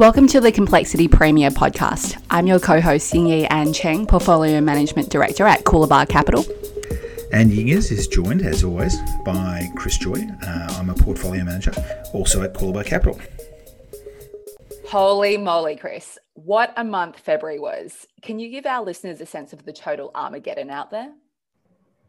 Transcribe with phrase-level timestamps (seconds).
[0.00, 2.18] Welcome to the Complexity Premium podcast.
[2.30, 6.42] I'm your co host, Yingyi Ann Cheng, Portfolio Management Director at Coolabah Capital.
[7.34, 10.26] And Yingers is joined, as always, by Chris Joye.
[10.42, 11.74] Uh, I'm a portfolio manager,
[12.14, 13.20] also at Coolabah Capital.
[14.88, 16.18] Holy moly, Chris.
[16.32, 18.06] What a month February was.
[18.22, 21.12] Can you give our listeners a sense of the total Armageddon out there?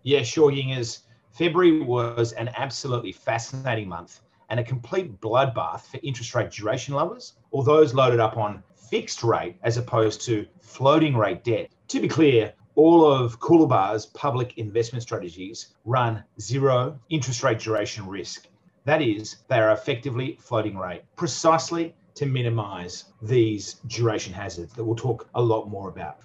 [0.04, 1.00] Yeah, sure, Yingers.
[1.32, 4.22] February was an absolutely fascinating month
[4.52, 9.24] and a complete bloodbath for interest rate duration lovers or those loaded up on fixed
[9.24, 11.72] rate as opposed to floating rate debt.
[11.88, 18.50] To be clear, all of Coolabah's public investment strategies run zero interest rate duration risk.
[18.84, 24.96] That is, they are effectively floating rate, precisely to minimize these duration hazards that we'll
[24.98, 26.18] talk a lot more about.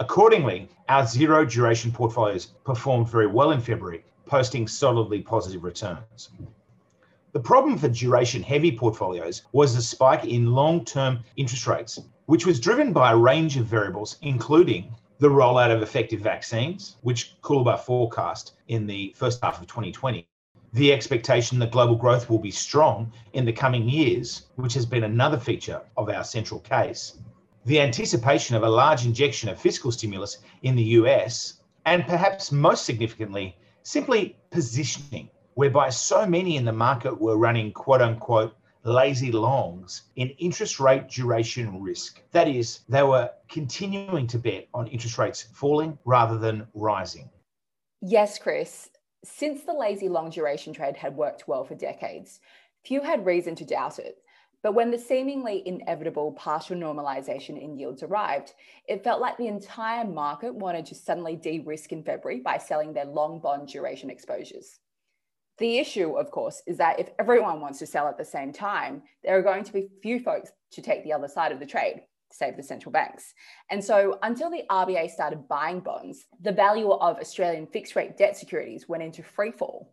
[0.00, 6.30] Accordingly, our zero duration portfolios performed very well in February, posting solidly positive returns.
[7.32, 12.46] The problem for duration heavy portfolios was the spike in long term interest rates, which
[12.46, 17.80] was driven by a range of variables, including the rollout of effective vaccines, which Coolabah
[17.80, 20.26] forecast in the first half of 2020,
[20.72, 25.04] the expectation that global growth will be strong in the coming years, which has been
[25.04, 27.18] another feature of our central case,
[27.66, 32.86] the anticipation of a large injection of fiscal stimulus in the US, and perhaps most
[32.86, 35.28] significantly, simply positioning
[35.58, 41.08] whereby so many in the market were running quote unquote lazy longs in interest rate
[41.08, 42.22] duration risk.
[42.30, 47.28] That is, they were continuing to bet on interest rates falling rather than rising.
[48.00, 48.88] Yes, Chris.
[49.24, 52.38] Since the lazy long duration trade had worked well for decades,
[52.84, 54.18] few had reason to doubt it.
[54.62, 58.54] But when the seemingly inevitable partial normalization in yields arrived,
[58.86, 62.92] it felt like the entire market wanted to suddenly de risk in February by selling
[62.92, 64.78] their long bond duration exposures.
[65.58, 69.02] The issue, of course, is that if everyone wants to sell at the same time,
[69.24, 72.02] there are going to be few folks to take the other side of the trade,
[72.30, 73.34] save the central banks.
[73.68, 78.36] And so until the RBA started buying bonds, the value of Australian fixed rate debt
[78.36, 79.92] securities went into free fall.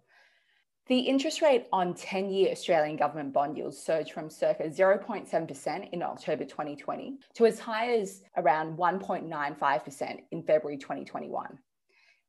[0.87, 6.03] The interest rate on 10 year Australian government bond yields surged from circa 0.7% in
[6.03, 11.57] October 2020 to as high as around 1.95% in February 2021.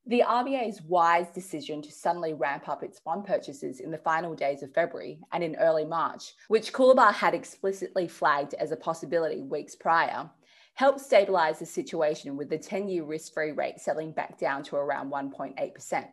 [0.08, 4.62] The RBA's wise decision to suddenly ramp up its bond purchases in the final days
[4.62, 9.74] of February and in early March, which Coolabah had explicitly flagged as a possibility weeks
[9.74, 10.30] prior,
[10.74, 14.76] helped stabilise the situation with the 10 year risk free rate settling back down to
[14.76, 16.06] around 1.8%.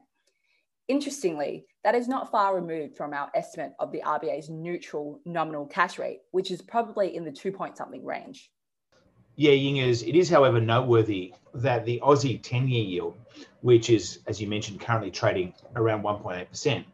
[0.87, 5.99] Interestingly, that is not far removed from our estimate of the RBA's neutral nominal cash
[5.99, 8.49] rate, which is probably in the two point something range.
[9.35, 13.17] Yeah, Yingers, it is, however, noteworthy that the Aussie 10 year yield,
[13.61, 16.85] which is, as you mentioned, currently trading around 1.8%,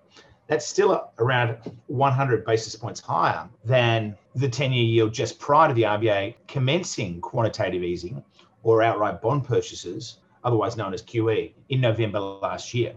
[0.47, 1.57] that's still around
[1.87, 7.19] 100 basis points higher than the 10 year yield just prior to the RBA commencing
[7.19, 8.23] quantitative easing
[8.63, 12.93] or outright bond purchases, otherwise known as QE, in November last year.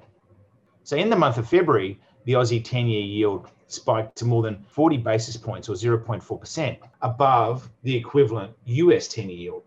[0.84, 4.65] So, in the month of February, the Aussie 10 year yield spiked to more than
[4.69, 9.62] 40 basis points or 0.4% above the equivalent US 10 year yield.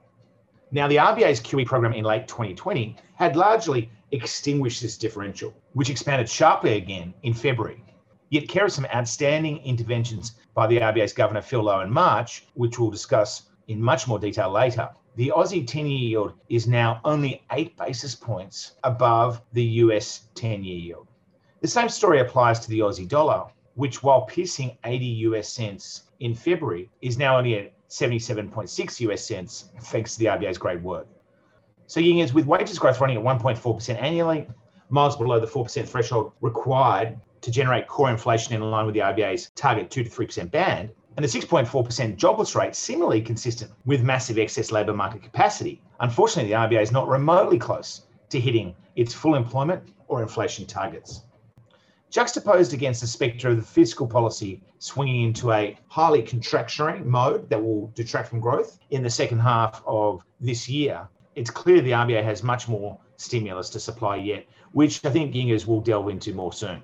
[0.72, 6.30] Now, the RBA's QE program in late 2020 had largely extinguished this differential, which expanded
[6.30, 7.84] sharply again in February.
[8.30, 12.80] Yet, care of some outstanding interventions by the RBA's Governor Phil Lowe in March, which
[12.80, 17.44] we'll discuss in much more detail later, the Aussie 10 year yield is now only
[17.52, 21.08] eight basis points above the US 10 year yield.
[21.62, 26.34] The same story applies to the Aussie dollar, which while piercing 80 US cents in
[26.34, 31.08] February is now only at 77.6 US cents thanks to the RBA's great work.
[31.88, 34.48] So Yingers, with wages growth running at 1.4% annually,
[34.90, 39.52] miles below the 4% threshold required to generate core inflation in line with the RBA's
[39.56, 44.72] target 2 to 3% band, and the 6.4% jobless rate similarly consistent with massive excess
[44.72, 45.82] labour market capacity.
[46.00, 51.22] Unfortunately, the RBA is not remotely close to hitting its full employment or inflation targets
[52.10, 57.62] juxtaposed against the spectre of the fiscal policy swinging into a highly contractionary mode that
[57.62, 62.24] will detract from growth in the second half of this year, it's clear the RBA
[62.24, 66.54] has much more stimulus to supply yet, which I think Yingers will delve into more
[66.54, 66.84] soon.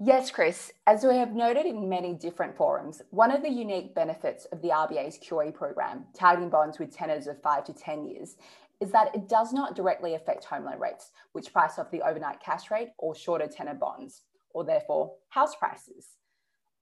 [0.00, 0.72] Yes, Chris.
[0.86, 4.68] As we have noted in many different forums, one of the unique benefits of the
[4.68, 8.36] RBA's QE program, targeting bonds with tenors of five to 10 years,
[8.80, 12.40] is that it does not directly affect home loan rates, which price off the overnight
[12.40, 14.22] cash rate or shorter tenor bonds
[14.54, 16.06] or therefore house prices.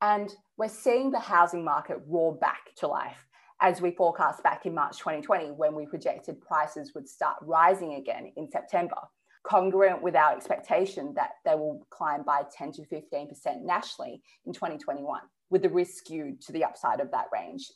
[0.02, 3.26] And we're seeing the housing market roar back to life
[3.62, 8.30] as we forecast back in March 2020 when we projected prices would start rising again
[8.36, 8.96] in September,
[9.44, 15.20] congruent with our expectation that they will climb by 10 to 15% nationally in 2021,
[15.48, 17.70] with the risk skewed to the upside of that range.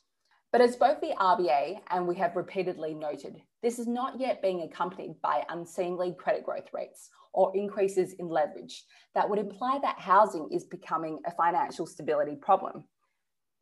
[0.52, 4.62] But as both the RBA and we have repeatedly noted, this is not yet being
[4.62, 10.48] accompanied by unseemly credit growth rates or increases in leverage that would imply that housing
[10.50, 12.82] is becoming a financial stability problem.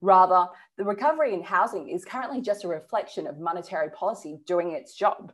[0.01, 0.47] Rather,
[0.79, 5.33] the recovery in housing is currently just a reflection of monetary policy doing its job.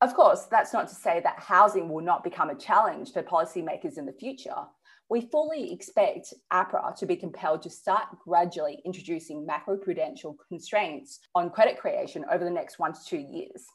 [0.00, 3.98] Of course, that's not to say that housing will not become a challenge for policymakers
[3.98, 4.56] in the future.
[5.10, 11.80] We fully expect APRA to be compelled to start gradually introducing macroprudential constraints on credit
[11.80, 13.66] creation over the next one to two years.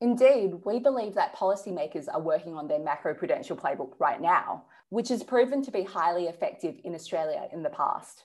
[0.00, 5.22] Indeed, we believe that policymakers are working on their macroprudential playbook right now, which has
[5.22, 8.24] proven to be highly effective in Australia in the past.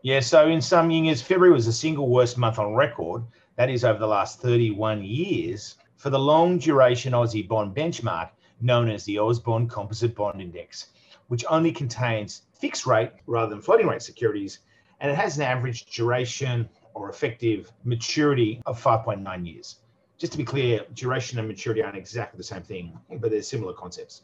[0.00, 3.24] Yeah, so in some years, February was the single worst month on record,
[3.56, 8.30] that is over the last 31 years, for the long duration Aussie bond benchmark
[8.62, 10.86] known as the AusBond Composite Bond Index,
[11.32, 14.58] which only contains fixed rate rather than floating rate securities,
[15.00, 19.78] and it has an average duration or effective maturity of 5.9 years
[20.22, 23.72] just to be clear, duration and maturity aren't exactly the same thing, but they're similar
[23.72, 24.22] concepts.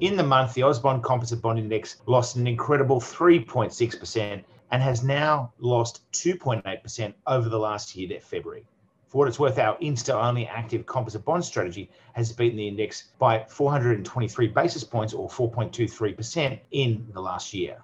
[0.00, 4.42] In the month, the AusBond Composite Bond Index lost an incredible 3.6%
[4.72, 8.64] and has now lost 2.8% over the last year to February.
[9.10, 13.08] For what it's worth, our insto only active composite bond strategy has beaten the index
[13.18, 17.82] by 423 basis points or 4.23% in the last year.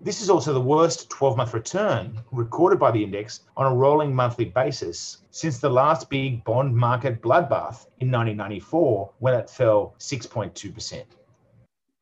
[0.00, 4.14] This is also the worst 12 month return recorded by the index on a rolling
[4.14, 11.02] monthly basis since the last big bond market bloodbath in 1994 when it fell 6.2%.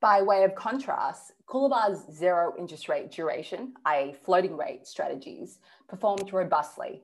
[0.00, 7.02] By way of contrast, Coolabah's zero interest rate duration, i.e., floating rate strategies, performed robustly.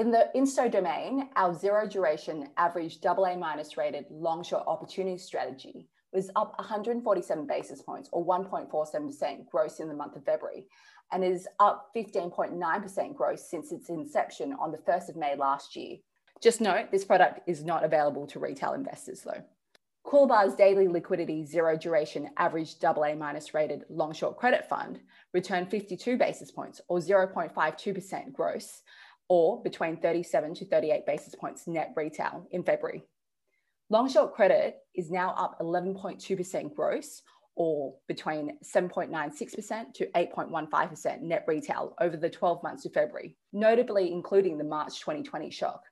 [0.00, 5.90] In the insto domain, our zero duration average AA minus rated long short opportunity strategy
[6.14, 10.64] was up 147 basis points or 1.47% gross in the month of February
[11.12, 15.98] and is up 15.9% gross since its inception on the 1st of May last year.
[16.40, 19.44] Just note, this product is not available to retail investors though.
[20.06, 24.98] Coolabah's daily liquidity zero duration average AA minus rated long short credit fund
[25.34, 28.80] returned 52 basis points or 0.52% gross
[29.30, 33.04] or between 37 to 38 basis points net retail in February.
[33.88, 37.22] Long short credit is now up 11.2% gross
[37.54, 44.58] or between 7.96% to 8.15% net retail over the 12 months to February, notably including
[44.58, 45.84] the March 2020 shock.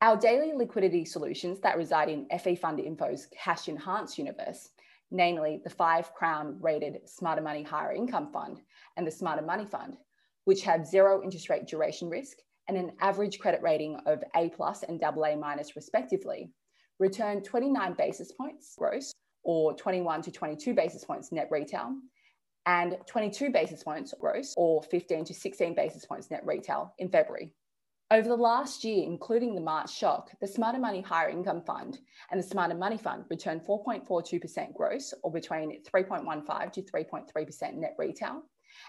[0.00, 4.70] Our daily liquidity solutions that reside in FE Fund Info's Cash Enhanced universe,
[5.10, 8.62] namely the five crown rated Smarter Money Higher Income Fund
[8.96, 9.98] and the Smarter Money Fund,
[10.44, 12.38] which have zero interest rate duration risk
[12.70, 16.52] and an average credit rating of A plus and AA minus respectively,
[17.00, 19.12] returned 29 basis points gross
[19.42, 21.96] or 21 to 22 basis points net retail
[22.66, 27.50] and 22 basis points gross or 15 to 16 basis points net retail in February.
[28.12, 31.98] Over the last year, including the March shock, the Smarter Money Higher Income Fund
[32.30, 38.42] and the Smarter Money Fund returned 4.42% gross or between 3.15 to 3.3% net retail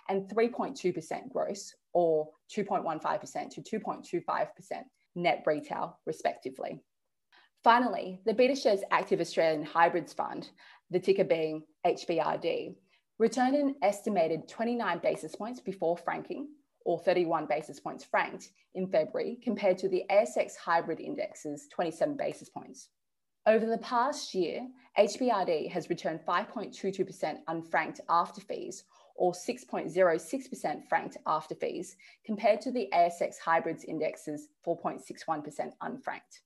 [0.08, 4.48] and 3.2% gross or 2.15% to 2.25%
[5.16, 6.80] net retail, respectively.
[7.64, 10.50] Finally, the BetaShares Active Australian Hybrids Fund,
[10.90, 12.76] the ticker being HBRD,
[13.20, 16.48] returned an estimated 29 basis points before franking,
[16.86, 22.50] or 31 basis points franked, in February, compared to the ASX Hybrid Index's 27 basis
[22.50, 22.90] points.
[23.46, 28.84] Over the past year, HBRD has returned 5.22% unfranked after fees,
[29.22, 36.42] or 6.06% franked after fees, compared to the ASX Hybrids Index's 4.61% unfranked.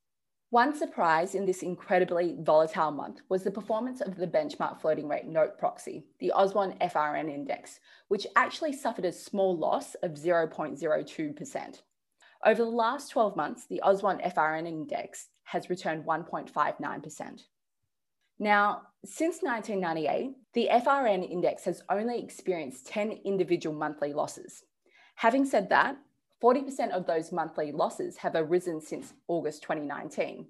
[0.49, 5.25] One surprise in this incredibly volatile month was the performance of the benchmark floating rate
[5.25, 7.79] note proxy, the AusBond FRN index,
[8.09, 11.81] which actually suffered a small loss of 0.02%.
[12.45, 17.39] Over the last 12 months, the AusBond FRN index has returned 1.59%.
[18.39, 24.63] Now, since 1998, the FRN index has only experienced 10 individual monthly losses.
[25.15, 25.97] Having said that,
[26.43, 30.47] 40% of those monthly losses have arisen since August 2019.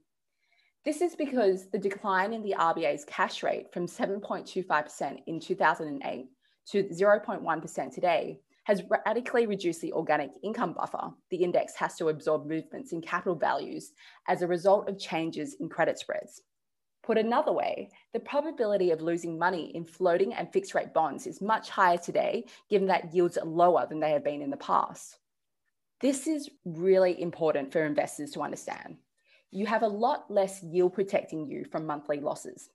[0.84, 6.26] This is because the decline in the RBA's cash rate from 7.25% in 2008
[6.72, 12.48] to 0.1% today has radically reduced the organic income buffer the index has to absorb
[12.48, 13.92] movements in capital values
[14.28, 16.42] as a result of changes in credit spreads.
[17.06, 21.40] Put another way, the probability of losing money in floating and fixed rate bonds is
[21.40, 25.20] much higher today, given that yields are lower than they have been in the past.
[26.02, 28.98] This is really important for investors to understand.
[29.52, 32.70] You have a lot less yield protecting you from monthly losses.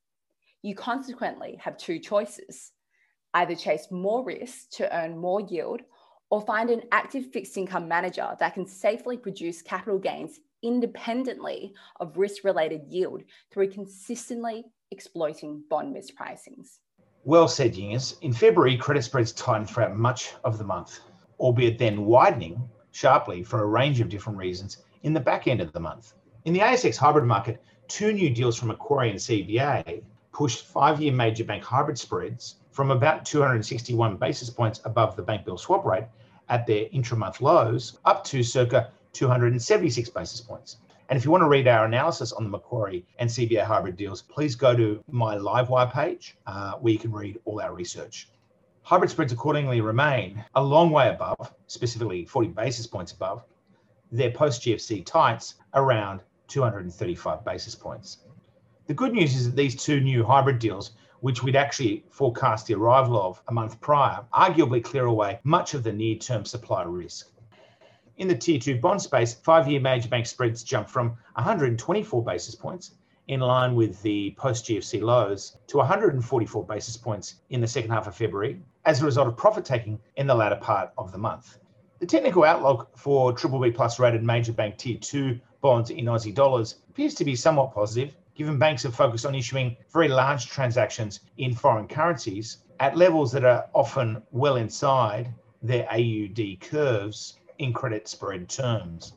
[0.62, 2.70] You consequently have two choices
[3.34, 5.80] either chase more risk to earn more yield
[6.30, 12.16] or find an active fixed income manager that can safely produce capital gains independently of
[12.16, 16.78] risk related yield through consistently exploiting bond mispricings.
[17.24, 18.16] Well said, Yingers.
[18.22, 21.00] In February, credit spreads tightened throughout much of the month,
[21.38, 25.72] albeit then widening sharply for a range of different reasons in the back end of
[25.72, 26.14] the month.
[26.44, 30.02] In the ASX hybrid market, two new deals from Macquarie and CBA
[30.32, 35.44] pushed five year major bank hybrid spreads from about 261 basis points above the bank
[35.44, 36.04] bill swap rate
[36.48, 40.76] at their intra-month lows up to circa 276 basis points.
[41.08, 44.22] And if you want to read our analysis on the Macquarie and CBA hybrid deals,
[44.22, 48.28] please go to my Livewire page uh, where you can read all our research.
[48.82, 53.44] Hybrid spreads accordingly remain a long way above, specifically 40 basis points above,
[54.12, 58.18] their post GFC tights around 235 basis points.
[58.86, 62.74] The good news is that these two new hybrid deals, which we'd actually forecast the
[62.74, 67.30] arrival of a month prior, arguably clear away much of the near term supply risk.
[68.20, 72.54] In the tier two bond space, five year major bank spreads jumped from 124 basis
[72.54, 72.90] points
[73.28, 78.06] in line with the post GFC lows to 144 basis points in the second half
[78.06, 81.60] of February as a result of profit taking in the latter part of the month.
[81.98, 86.82] The technical outlook for BBB plus rated major bank tier two bonds in Aussie dollars
[86.90, 91.54] appears to be somewhat positive, given banks have focused on issuing very large transactions in
[91.54, 98.48] foreign currencies at levels that are often well inside their AUD curves in credit spread
[98.48, 99.12] terms.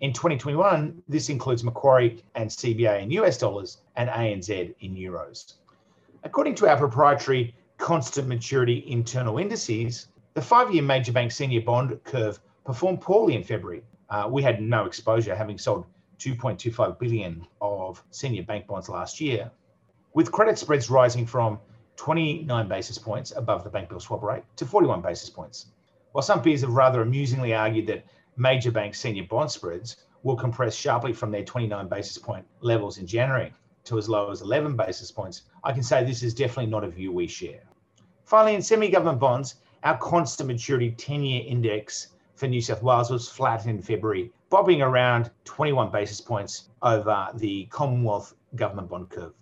[0.00, 5.54] In 2021, this includes Macquarie and CBA in US dollars and ANZ in euros.
[6.22, 11.98] According to our proprietary constant maturity internal indices, the five year major bank senior bond
[12.04, 13.82] curve performed poorly in February.
[14.08, 15.84] Uh, we had no exposure, having sold
[16.20, 19.50] 2.25 billion of senior bank bonds last year,
[20.14, 21.58] with credit spreads rising from
[21.96, 25.66] 29 basis points above the bank bill swap rate to 41 basis points.
[26.12, 28.04] While some peers have rather amusingly argued that
[28.36, 33.06] major bank senior bond spreads will compress sharply from their 29 basis point levels in
[33.06, 33.52] January
[33.84, 36.88] to as low as 11 basis points, I can say this is definitely not a
[36.88, 37.62] view we share.
[38.24, 43.10] Finally, in semi government bonds, our constant maturity 10 year index for New South Wales
[43.10, 49.34] was flat in February bobbing around 21 basis points over the Commonwealth government bond curve.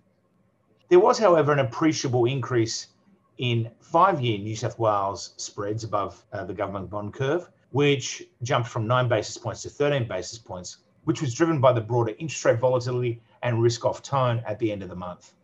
[0.88, 2.88] There was, however, an appreciable increase
[3.38, 8.68] in five year New South Wales spreads above uh, the government bond curve, which jumped
[8.68, 12.44] from nine basis points to 13 basis points, which was driven by the broader interest
[12.44, 15.34] rate volatility and risk off tone at the end of the month.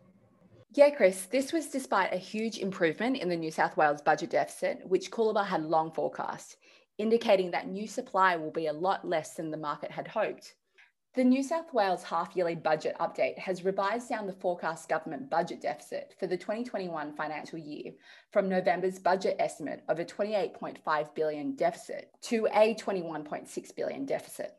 [0.75, 4.81] Yeah, Chris, this was despite a huge improvement in the New South Wales budget deficit,
[4.87, 6.57] which Coolabah had long forecast
[6.99, 10.55] indicating that new supply will be a lot less than the market had hoped.
[11.15, 15.61] The New South Wales half yearly budget update has revised down the forecast government budget
[15.61, 17.93] deficit for the 2021 financial year
[18.31, 24.57] from November's budget estimate of a 28.5 billion deficit to a 21.6 billion deficit.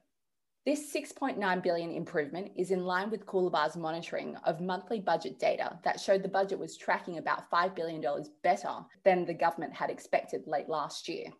[0.64, 6.00] This 6.9 billion improvement is in line with Coolabah's monitoring of monthly budget data that
[6.00, 8.06] showed the budget was tracking about $5 billion
[8.44, 11.32] better than the government had expected late last year.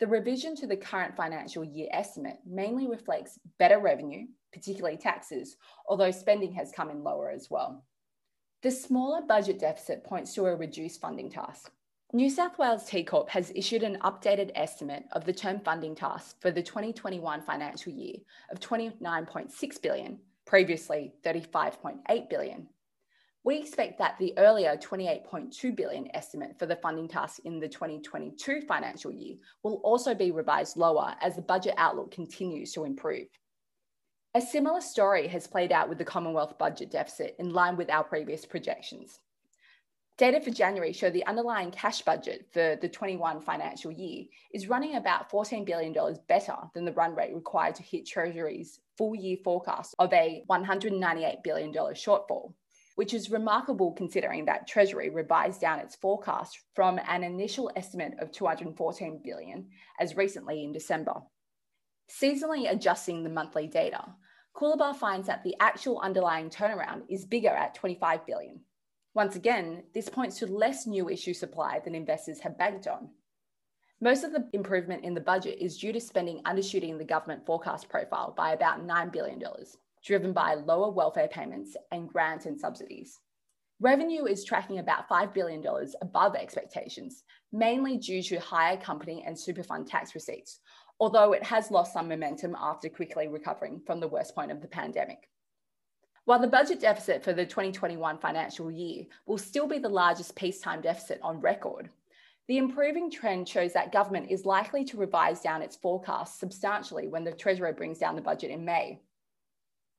[0.00, 5.56] The revision to the current financial year estimate mainly reflects better revenue, particularly taxes,
[5.88, 7.84] although spending has come in lower as well.
[8.62, 11.72] The smaller budget deficit points to a reduced funding task.
[12.12, 16.40] New South Wales T Corp has issued an updated estimate of the term funding task
[16.40, 18.16] for the 2021 financial year
[18.50, 22.68] of 29.6 billion, previously 35.8 billion,
[23.44, 28.62] we expect that the earlier 28.2 billion estimate for the funding task in the 2022
[28.62, 33.28] financial year will also be revised lower as the budget outlook continues to improve.
[34.34, 38.04] A similar story has played out with the Commonwealth budget deficit in line with our
[38.04, 39.20] previous projections.
[40.18, 44.96] Data for January show the underlying cash budget for the 21 financial year is running
[44.96, 45.94] about $14 billion
[46.28, 51.42] better than the run rate required to hit Treasury's full year forecast of a $198
[51.44, 52.52] billion shortfall
[52.98, 58.32] which is remarkable considering that Treasury revised down its forecast from an initial estimate of
[58.32, 59.68] 214 billion
[60.00, 61.14] as recently in December.
[62.10, 64.04] Seasonally adjusting the monthly data,
[64.56, 68.58] Coolabah finds that the actual underlying turnaround is bigger at 25 billion.
[69.14, 73.10] Once again, this points to less new issue supply than investors have banked on.
[74.00, 77.88] Most of the improvement in the budget is due to spending undershooting the government forecast
[77.88, 79.40] profile by about $9 billion
[80.08, 83.20] driven by lower welfare payments and grants and subsidies.
[83.78, 85.62] Revenue is tracking about $5 billion
[86.00, 90.60] above expectations, mainly due to higher company and super fund tax receipts,
[90.98, 94.66] although it has lost some momentum after quickly recovering from the worst point of the
[94.66, 95.28] pandemic.
[96.24, 100.80] While the budget deficit for the 2021 financial year will still be the largest peacetime
[100.80, 101.90] deficit on record,
[102.48, 107.22] The improving trend shows that government is likely to revise down its forecast substantially when
[107.22, 109.02] the Treasurer brings down the budget in May.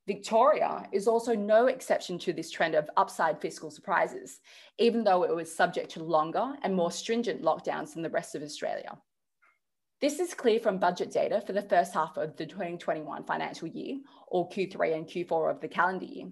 [0.09, 4.39] Victoria is also no exception to this trend of upside fiscal surprises,
[4.79, 8.41] even though it was subject to longer and more stringent lockdowns than the rest of
[8.41, 8.97] Australia.
[10.01, 13.99] This is clear from budget data for the first half of the 2021 financial year,
[14.25, 16.25] or Q3 and Q4 of the calendar year,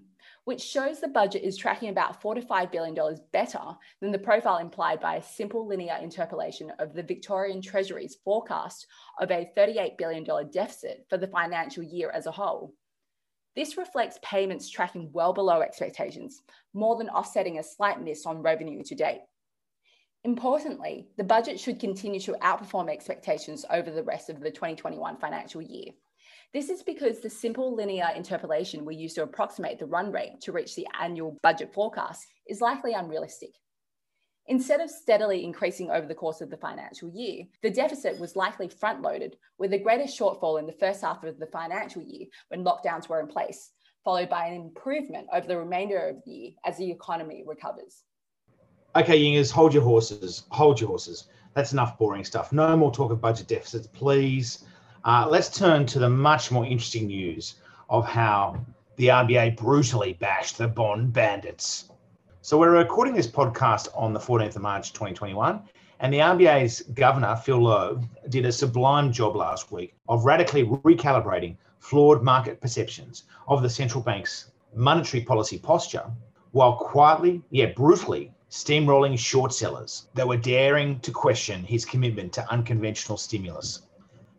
[0.44, 2.96] which shows the budget is tracking about 4 to $5 billion
[3.32, 3.62] better
[4.00, 8.88] than the profile implied by a simple linear interpolation of the Victorian Treasury's forecast
[9.20, 12.74] of a $38 billion deficit for the financial year as a whole.
[13.58, 16.42] This reflects payments tracking well below expectations,
[16.74, 19.22] more than offsetting a slight miss on revenue to date.
[20.22, 25.60] Importantly, the budget should continue to outperform expectations over the rest of the 2021 financial
[25.60, 25.86] year.
[26.54, 30.52] This is because the simple linear interpolation we use to approximate the run rate to
[30.52, 33.50] reach the annual budget forecast is likely unrealistic.
[34.48, 38.66] Instead of steadily increasing over the course of the financial year, the deficit was likely
[38.66, 42.64] front loaded, with the greatest shortfall in the first half of the financial year when
[42.64, 43.72] lockdowns were in place,
[44.04, 48.04] followed by an improvement over the remainder of the year as the economy recovers.
[48.96, 50.44] Okay, Yingers, hold your horses.
[50.50, 51.28] Hold your horses.
[51.52, 52.50] That's enough boring stuff.
[52.50, 54.64] No more talk of budget deficits, please.
[55.04, 57.56] Uh, let's turn to the much more interesting news
[57.90, 58.64] of how
[58.96, 61.90] the RBA brutally bashed the bond bandits.
[62.48, 65.60] So we're recording this podcast on the 14th of March 2021,
[66.00, 68.00] and the RBA's governor, Phil Lowe,
[68.30, 74.02] did a sublime job last week of radically recalibrating flawed market perceptions of the central
[74.02, 76.10] bank's monetary policy posture
[76.52, 82.50] while quietly, yet brutally, steamrolling short sellers that were daring to question his commitment to
[82.50, 83.82] unconventional stimulus.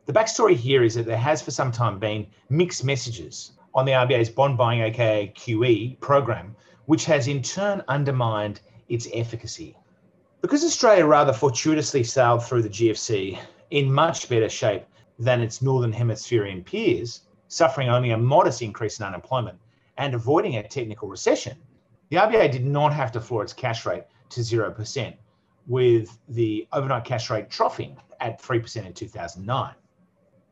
[0.07, 3.91] The backstory here is that there has for some time been mixed messages on the
[3.91, 6.55] RBA's bond buying, aka QE, program,
[6.89, 9.77] which has in turn undermined its efficacy.
[10.41, 14.85] Because Australia rather fortuitously sailed through the GFC in much better shape
[15.19, 19.59] than its Northern Hemispherian peers, suffering only a modest increase in unemployment
[19.99, 21.55] and avoiding a technical recession,
[22.09, 25.13] the RBA did not have to floor its cash rate to 0%,
[25.67, 29.75] with the overnight cash rate troughing at 3% in 2009.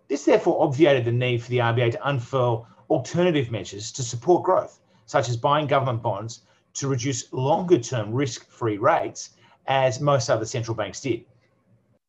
[0.08, 4.82] This therefore obviated the need for the RBA to unfurl alternative measures to support growth,
[5.08, 6.42] such as buying government bonds
[6.76, 9.32] to reduce longer term risk free rates,
[9.66, 11.26] as most other central banks did.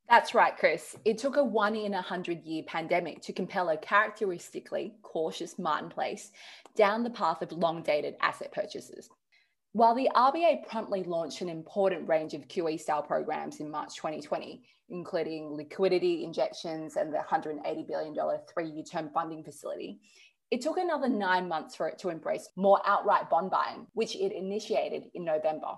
[0.09, 0.97] That's right, Chris.
[1.05, 5.91] It took a one in a hundred year pandemic to compel a characteristically cautious Martin
[5.91, 6.33] Place
[6.77, 9.11] down the path of long dated asset purchases.
[9.73, 14.63] While the RBA promptly launched an important range of QE style programs in March 2020,
[14.89, 18.15] including liquidity injections and the $180 billion
[18.53, 20.01] three year term funding facility,
[20.51, 24.33] it took another nine months for it to embrace more outright bond buying, which it
[24.33, 25.75] initiated in November.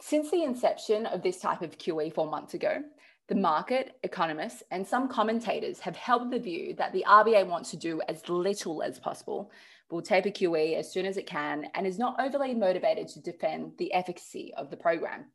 [0.00, 2.82] Since the inception of this type of QE four months ago,
[3.28, 7.76] the market, economists, and some commentators have held the view that the RBA wants to
[7.76, 9.50] do as little as possible
[9.90, 13.72] will taper QE as soon as it can and is not overly motivated to defend
[13.78, 15.26] the efficacy of the program.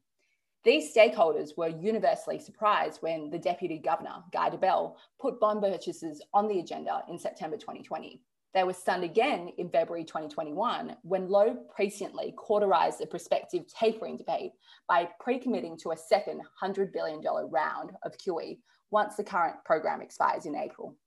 [0.64, 6.48] These stakeholders were universally surprised when the Deputy Governor, Guy Debelle, put bond purchases on
[6.48, 8.22] the agenda in September 2020.
[8.54, 14.52] They were stunned again in February 2021 when Lowe presciently cauterized the prospective tapering debate
[14.90, 18.60] by pre committing to a second $100 billion round of QE
[18.90, 20.98] once the current program expires in April.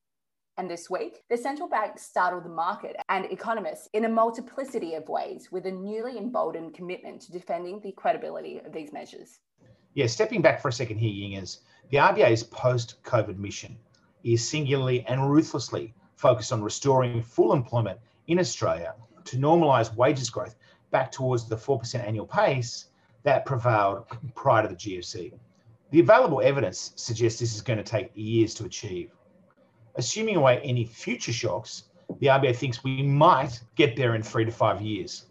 [0.57, 5.09] And this week, the central bank startled the market and economists in a multiplicity of
[5.09, 9.41] ways with a newly emboldened commitment to defending the credibility of these measures.
[9.95, 11.59] Yeah, stepping back for a second here, Yingers,
[11.91, 13.77] the RBA's post COVID mission
[14.23, 20.57] is singularly and ruthlessly focused on restoring full employment in Australia to normalise wages growth
[20.91, 22.87] back towards the 4% annual pace
[23.23, 25.33] that prevailed prior to the GFC.
[25.91, 29.11] The available evidence suggests this is going to take years to achieve
[29.97, 31.85] assuming away any future shocks,
[32.21, 35.27] the RBA thinks we might get there in three to five years.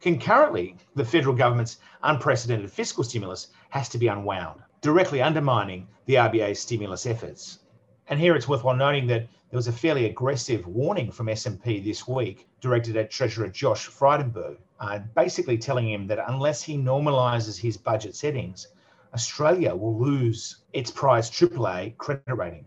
[0.00, 6.60] Concurrently, the federal government's unprecedented fiscal stimulus has to be unwound, directly undermining the RBA's
[6.60, 7.60] stimulus efforts.
[8.08, 12.08] And here it's worthwhile noting that there was a fairly aggressive warning from S&P this
[12.08, 17.76] week directed at Treasurer Josh Frydenberg, uh, basically telling him that unless he normalises his
[17.76, 18.66] budget settings,
[19.14, 22.66] Australia will lose its prized AAA credit rating.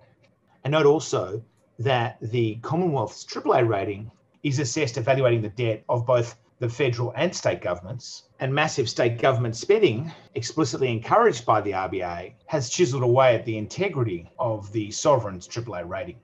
[0.64, 1.44] And note also
[1.80, 4.10] that the Commonwealth's AAA rating
[4.44, 9.18] is assessed evaluating the debt of both the federal and state governments, and massive state
[9.18, 14.92] government spending, explicitly encouraged by the RBA, has chiseled away at the integrity of the
[14.92, 16.18] sovereign's AAA rating.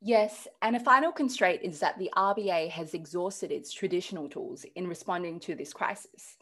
[0.00, 4.86] Yes, and a final constraint is that the RBA has exhausted its traditional tools in
[4.86, 6.36] responding to this crisis.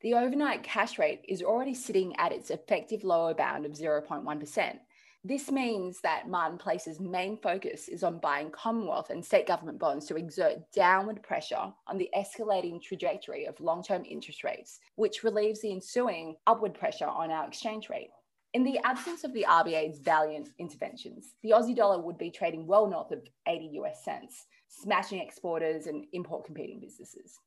[0.00, 4.78] The overnight cash rate is already sitting at its effective lower bound of 0.1%.
[5.24, 10.06] This means that Martin Place's main focus is on buying Commonwealth and state government bonds
[10.06, 15.60] to exert downward pressure on the escalating trajectory of long term interest rates, which relieves
[15.60, 18.10] the ensuing upward pressure on our exchange rate.
[18.54, 22.86] In the absence of the RBA's valiant interventions, the Aussie dollar would be trading well
[22.86, 27.38] north of 80 US cents, smashing exporters and import competing businesses.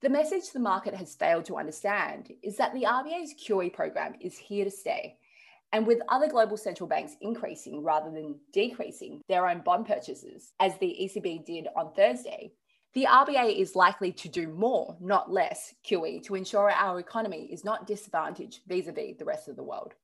[0.00, 4.38] The message the market has failed to understand is that the RBA's QE program is
[4.38, 5.18] here to stay.
[5.74, 10.78] And with other global central banks increasing rather than decreasing their own bond purchases, as
[10.78, 12.52] the ECB did on Thursday,
[12.94, 17.62] the RBA is likely to do more, not less, QE to ensure our economy is
[17.62, 19.94] not disadvantaged vis a vis the rest of the world.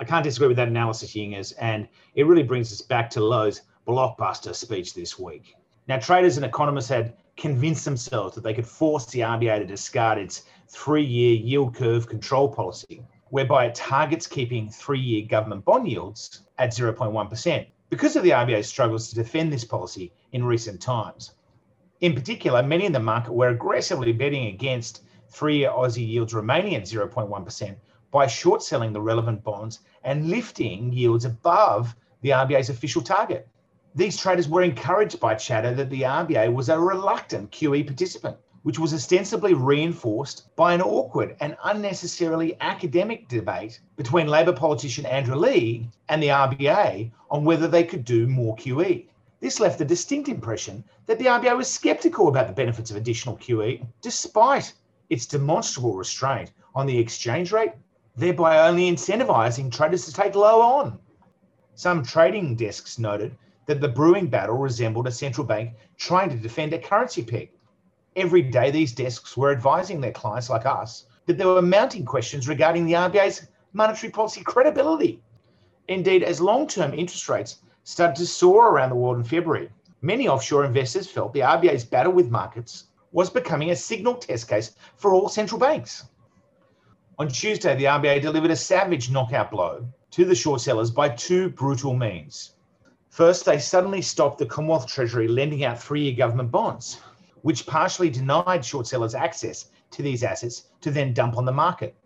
[0.00, 3.62] I can't disagree with that analysis, Yingers, and it really brings us back to Lowe's
[3.86, 5.56] blockbuster speech this week.
[5.88, 10.18] Now, traders and economists had convinced themselves that they could force the RBA to discard
[10.18, 15.88] its three year yield curve control policy, whereby it targets keeping three year government bond
[15.88, 21.32] yields at 0.1%, because of the RBA's struggles to defend this policy in recent times.
[22.00, 26.76] In particular, many in the market were aggressively betting against three year Aussie yields remaining
[26.76, 27.76] at 0.1%
[28.10, 33.46] by short selling the relevant bonds and lifting yields above the RBA's official target.
[33.94, 38.78] These traders were encouraged by chatter that the RBA was a reluctant QE participant, which
[38.78, 45.88] was ostensibly reinforced by an awkward and unnecessarily academic debate between Labor politician Andrew Leigh
[46.08, 49.06] and the RBA on whether they could do more QE.
[49.40, 53.36] This left a distinct impression that the RBA was sceptical about the benefits of additional
[53.36, 54.72] QE, despite
[55.10, 57.72] its demonstrable restraint on the exchange rate
[58.18, 60.98] thereby only incentivizing traders to take Lowe on.
[61.76, 66.72] Some trading desks noted that the brewing battle resembled a central bank trying to defend
[66.72, 67.52] a currency peg.
[68.16, 72.48] Every day, these desks were advising their clients like us that there were mounting questions
[72.48, 75.22] regarding the RBA's monetary policy credibility.
[75.86, 80.26] Indeed, as long term interest rates started to soar around the world in February, many
[80.26, 85.14] offshore investors felt the RBA's battle with markets was becoming a signal test case for
[85.14, 86.04] all central banks.
[87.20, 91.48] On Tuesday, the RBA delivered a savage knockout blow to the short sellers by two
[91.48, 92.54] brutal means.
[93.10, 97.00] First, they suddenly stopped the Commonwealth Treasury lending out three year government bonds,
[97.42, 101.96] which partially denied short sellers access to these assets to then dump on the market.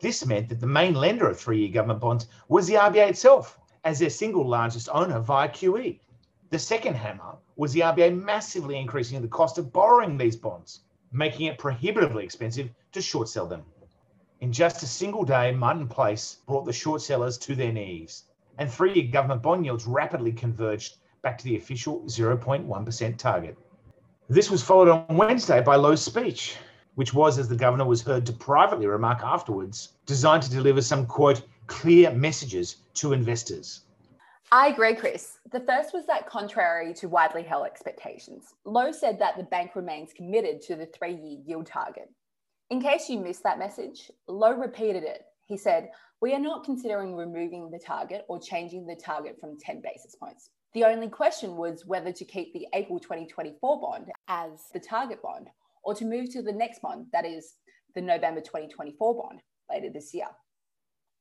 [0.00, 3.58] This meant that the main lender of three year government bonds was the RBA itself,
[3.84, 6.00] as their single largest owner via QE.
[6.48, 10.80] The second hammer was the RBA massively increasing the cost of borrowing these bonds,
[11.12, 13.66] making it prohibitively expensive to short sell them.
[14.42, 18.24] In just a single day, Martin Place brought the short sellers to their knees,
[18.58, 23.56] and three year government bond yields rapidly converged back to the official 0.1% target.
[24.28, 26.56] This was followed on Wednesday by Lowe's speech,
[26.96, 31.06] which was, as the governor was heard to privately remark afterwards, designed to deliver some,
[31.06, 33.82] quote, clear messages to investors.
[34.50, 35.38] I agree, Chris.
[35.52, 40.12] The first was that, contrary to widely held expectations, Lowe said that the bank remains
[40.12, 42.10] committed to the three year yield target.
[42.70, 45.22] In case you missed that message, Lowe repeated it.
[45.46, 49.82] He said, We are not considering removing the target or changing the target from 10
[49.82, 50.50] basis points.
[50.74, 55.48] The only question was whether to keep the April 2024 bond as the target bond
[55.84, 57.56] or to move to the next bond, that is
[57.94, 60.28] the November 2024 bond later this year.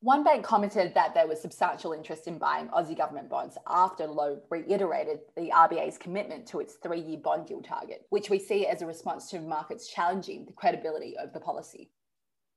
[0.04, 4.42] One bank commented that there was substantial interest in buying Aussie government bonds after Lowe
[4.50, 8.82] reiterated the RBA's commitment to its three year bond yield target, which we see as
[8.82, 11.92] a response to markets challenging the credibility of the policy.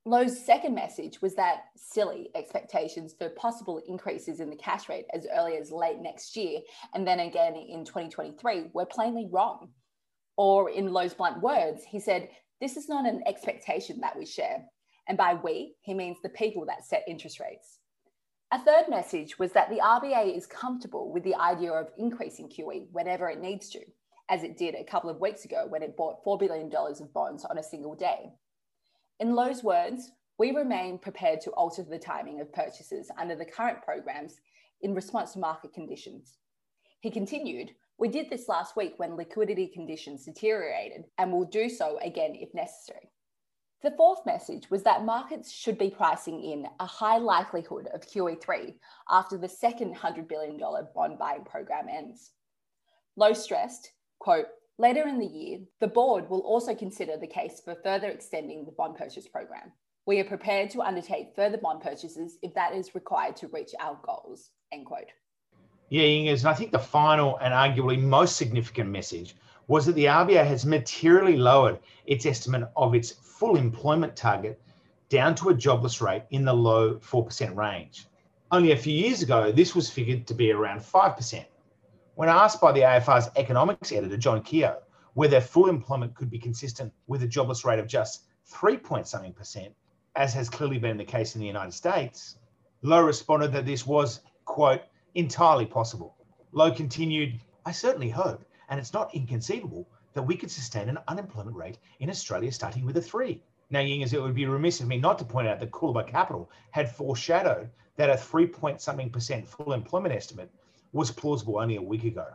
[0.07, 5.27] Lowe's second message was that silly expectations for possible increases in the cash rate as
[5.37, 6.61] early as late next year
[6.95, 9.69] and then again in 2023 were plainly wrong.
[10.39, 12.31] Or, in Lowe's blunt words, he said,
[12.63, 14.65] This is not an expectation that we share.
[15.09, 17.79] And by we, he means the people that set interest rates.
[18.53, 22.87] A third message was that the RBA is comfortable with the idea of increasing QE
[22.93, 23.81] whenever it needs to,
[24.29, 27.45] as it did a couple of weeks ago when it bought $4 billion of bonds
[27.45, 28.31] on a single day.
[29.21, 33.83] In Lowe's words, we remain prepared to alter the timing of purchases under the current
[33.83, 34.41] programs
[34.83, 36.39] in response to market conditions.
[37.01, 41.99] He continued, We did this last week when liquidity conditions deteriorated and will do so
[42.03, 43.11] again if necessary.
[43.85, 48.73] The fourth message was that markets should be pricing in a high likelihood of QE3
[49.11, 52.31] after the second $100 billion bond buying program ends.
[53.17, 54.47] Lowe stressed, quote,
[54.79, 58.73] later in the year, the board will also consider the case for further extending the
[58.73, 59.71] bond purchase program.
[60.07, 63.99] We are prepared to undertake further bond purchases if that is required to reach our
[64.03, 65.13] goals, end quote.
[65.91, 69.37] Yeah, Yingers, and I think the final and arguably most significant message
[69.67, 74.61] was that the RBA has materially lowered its estimate of its full employment target
[75.09, 78.07] down to a jobless rate in the low 4% range.
[78.51, 81.45] Only a few years ago, this was figured to be around 5%.
[82.15, 84.79] When asked by the AFR's economics editor, John Kehoe,
[85.15, 89.33] whether full employment could be consistent with a jobless rate of just 3 point something
[89.33, 89.75] percent,
[90.15, 92.37] as has clearly been the case in the United States,
[92.83, 94.83] Lowe responded that this was, quote,
[95.15, 96.15] entirely possible.
[96.53, 101.57] Lowe continued, I certainly hope, and it's not inconceivable, that we could sustain an unemployment
[101.57, 103.43] rate in Australia starting with a three.
[103.71, 106.51] Now, Yingers, it would be remiss of me not to point out that Coolabah Capital
[106.71, 110.51] had foreshadowed that a three point something percent full employment estimate
[110.93, 112.27] was plausible only a week ago.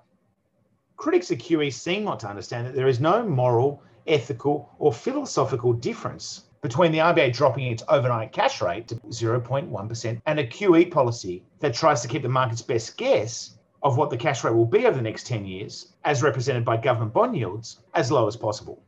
[0.97, 5.71] Critics of QE seem not to understand that there is no moral, ethical, or philosophical
[5.71, 11.43] difference between the RBA dropping its overnight cash rate to 0.1% and a QE policy
[11.59, 14.85] that tries to keep the market's best guess of what the cash rate will be
[14.85, 18.81] over the next 10 years, as represented by government bond yields, as low as possible.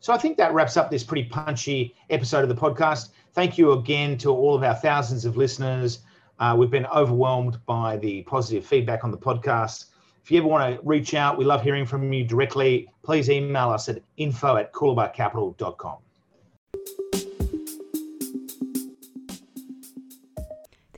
[0.00, 3.10] So I think that wraps up this pretty punchy episode of the podcast.
[3.34, 6.00] Thank you again to all of our thousands of listeners.
[6.38, 9.86] Uh, we've been overwhelmed by the positive feedback on the podcast.
[10.24, 12.88] If you ever want to reach out, we love hearing from you directly.
[13.02, 15.98] Please email us at info at coolabahcapital.com.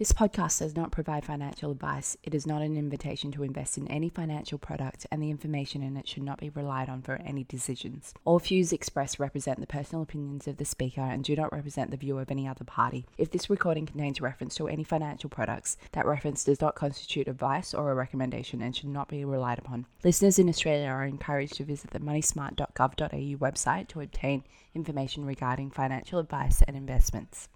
[0.05, 2.15] This podcast does not provide financial advice.
[2.23, 5.97] It is not an invitation to invest in any financial product, and the information in
[5.97, 8.13] it should not be relied on for any decisions.
[8.27, 11.97] All views expressed represent the personal opinions of the speaker and do not represent the
[11.97, 13.07] view of any other party.
[13.17, 17.73] If this recording contains reference to any financial products, that reference does not constitute advice
[17.73, 19.87] or a recommendation and should not be relied upon.
[20.05, 26.19] Listeners in Australia are encouraged to visit the moneysmart.gov.au website to obtain information regarding financial
[26.19, 27.49] advice and investments.